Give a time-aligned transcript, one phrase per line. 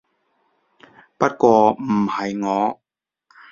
[1.19, 2.81] 不過唔係我